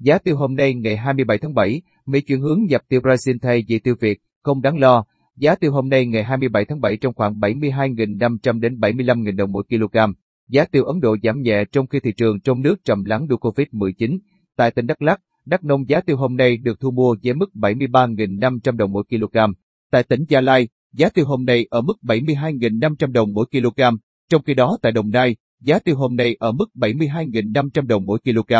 [0.00, 3.64] Giá tiêu hôm nay ngày 27 tháng 7, Mỹ chuyển hướng nhập tiêu Brazil thay
[3.68, 5.04] vì tiêu Việt, không đáng lo.
[5.36, 9.62] Giá tiêu hôm nay ngày 27 tháng 7 trong khoảng 72.500 đến 75.000 đồng mỗi
[9.68, 9.96] kg.
[10.48, 13.36] Giá tiêu Ấn Độ giảm nhẹ trong khi thị trường trong nước trầm lắng đua
[13.36, 14.18] Covid-19.
[14.56, 17.50] Tại tỉnh Đắk Lắk, Đắk Nông giá tiêu hôm nay được thu mua với mức
[17.54, 19.38] 73.500 đồng mỗi kg.
[19.90, 23.82] Tại tỉnh Gia Lai, giá tiêu hôm nay ở mức 72.500 đồng mỗi kg.
[24.30, 28.18] Trong khi đó tại Đồng Nai, giá tiêu hôm nay ở mức 72.500 đồng mỗi
[28.18, 28.52] kg.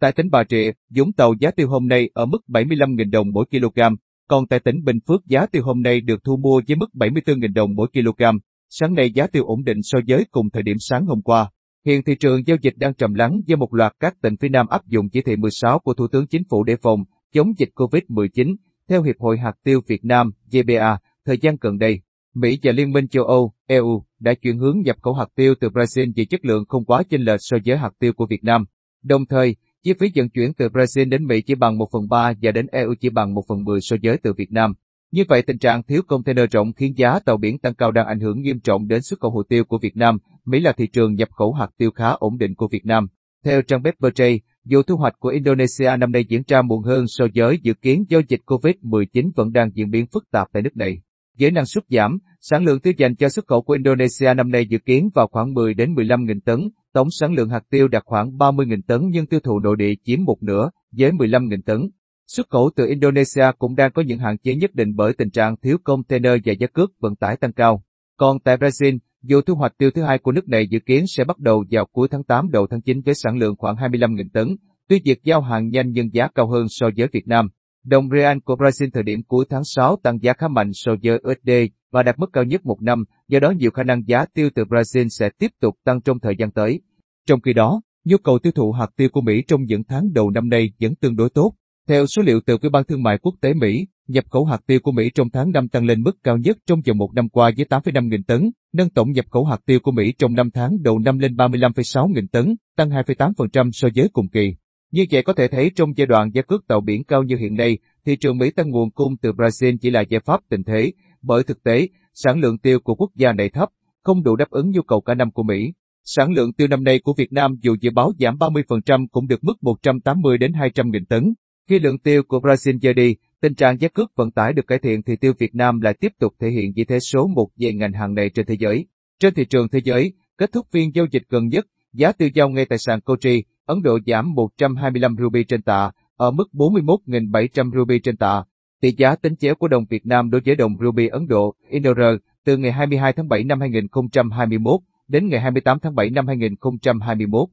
[0.00, 3.44] Tại tỉnh Bà Rịa, Vũng Tàu giá tiêu hôm nay ở mức 75.000 đồng mỗi
[3.50, 3.80] kg,
[4.28, 7.52] còn tại tỉnh Bình Phước giá tiêu hôm nay được thu mua với mức 74.000
[7.54, 8.22] đồng mỗi kg.
[8.68, 11.50] Sáng nay giá tiêu ổn định so với cùng thời điểm sáng hôm qua.
[11.86, 14.66] Hiện thị trường giao dịch đang trầm lắng do một loạt các tỉnh phía Nam
[14.66, 18.54] áp dụng chỉ thị 16 của Thủ tướng Chính phủ để phòng chống dịch COVID-19.
[18.88, 22.00] Theo Hiệp hội Hạt tiêu Việt Nam, GBA, thời gian gần đây,
[22.34, 25.68] Mỹ và Liên minh châu Âu, EU, đã chuyển hướng nhập khẩu hạt tiêu từ
[25.68, 28.64] Brazil vì chất lượng không quá chênh lệch so với hạt tiêu của Việt Nam.
[29.02, 32.32] Đồng thời, chi phí vận chuyển từ Brazil đến Mỹ chỉ bằng 1 phần 3
[32.42, 34.74] và đến EU chỉ bằng 1 phần 10 so với từ Việt Nam.
[35.12, 38.20] Như vậy tình trạng thiếu container rộng khiến giá tàu biển tăng cao đang ảnh
[38.20, 40.18] hưởng nghiêm trọng đến xuất khẩu hồ tiêu của Việt Nam.
[40.44, 43.06] Mỹ là thị trường nhập khẩu hạt tiêu khá ổn định của Việt Nam.
[43.44, 47.04] Theo trang web Berjay, dù thu hoạch của Indonesia năm nay diễn ra muộn hơn
[47.08, 50.76] so với dự kiến do dịch COVID-19 vẫn đang diễn biến phức tạp tại nước
[50.76, 51.00] này.
[51.38, 54.66] Với năng suất giảm, sản lượng tiêu dành cho xuất khẩu của Indonesia năm nay
[54.66, 56.60] dự kiến vào khoảng 10 đến 15 nghìn tấn,
[56.92, 59.92] tổng sản lượng hạt tiêu đạt khoảng 30 nghìn tấn nhưng tiêu thụ nội địa
[60.04, 61.90] chiếm một nửa, với 15 nghìn tấn.
[62.26, 65.56] Xuất khẩu từ Indonesia cũng đang có những hạn chế nhất định bởi tình trạng
[65.56, 67.82] thiếu container và giá cước vận tải tăng cao.
[68.16, 71.24] Còn tại Brazil, dù thu hoạch tiêu thứ hai của nước này dự kiến sẽ
[71.24, 74.56] bắt đầu vào cuối tháng 8 đầu tháng 9 với sản lượng khoảng 25.000 tấn,
[74.88, 77.48] tuy việc giao hàng nhanh nhưng giá cao hơn so với Việt Nam.
[77.84, 81.18] Đồng real của Brazil thời điểm cuối tháng 6 tăng giá khá mạnh so với
[81.18, 81.50] USD
[81.90, 84.64] và đạt mức cao nhất một năm, do đó nhiều khả năng giá tiêu từ
[84.64, 86.80] Brazil sẽ tiếp tục tăng trong thời gian tới.
[87.26, 90.30] Trong khi đó, nhu cầu tiêu thụ hạt tiêu của Mỹ trong những tháng đầu
[90.30, 91.54] năm nay vẫn tương đối tốt.
[91.88, 94.80] Theo số liệu từ Ủy ban Thương mại Quốc tế Mỹ, nhập khẩu hạt tiêu
[94.82, 97.50] của Mỹ trong tháng 5 tăng lên mức cao nhất trong vòng một năm qua
[97.56, 100.82] với 8,5 nghìn tấn, nâng tổng nhập khẩu hạt tiêu của Mỹ trong 5 tháng
[100.82, 104.54] đầu năm lên 35,6 nghìn tấn, tăng 2,8% so với cùng kỳ.
[104.94, 107.54] Như vậy có thể thấy trong giai đoạn giá cước tàu biển cao như hiện
[107.54, 110.92] nay, thị trường Mỹ tăng nguồn cung từ Brazil chỉ là giải pháp tình thế,
[111.22, 113.68] bởi thực tế, sản lượng tiêu của quốc gia này thấp,
[114.02, 115.72] không đủ đáp ứng nhu cầu cả năm của Mỹ.
[116.04, 119.44] Sản lượng tiêu năm nay của Việt Nam dù dự báo giảm 30% cũng được
[119.44, 121.34] mức 180 đến 200 nghìn tấn.
[121.68, 124.78] Khi lượng tiêu của Brazil giờ đi, tình trạng giá cước vận tải được cải
[124.78, 127.72] thiện thì tiêu Việt Nam lại tiếp tục thể hiện vị thế số một về
[127.72, 128.86] ngành hàng này trên thế giới.
[129.20, 132.48] Trên thị trường thế giới, kết thúc phiên giao dịch gần nhất, giá tiêu giao
[132.48, 137.98] ngay tại sàn Kochi, Ấn Độ giảm 125 ruby trên tạ, ở mức 41.700 ruby
[137.98, 138.44] trên tạ.
[138.80, 142.00] Tỷ giá tính chéo của đồng Việt Nam đối với đồng ruby Ấn Độ, INR,
[142.44, 147.48] từ ngày 22 tháng 7 năm 2021 đến ngày 28 tháng 7 năm 2021.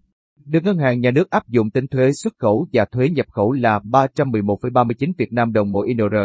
[0.45, 3.51] Được Ngân hàng Nhà nước áp dụng tính thuế xuất khẩu và thuế nhập khẩu
[3.51, 6.15] là 311,39 Việt Nam đồng mỗi INR.